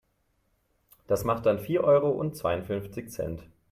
[1.05, 3.43] Das macht dann vier Euro und zweiundfünfzig Cent.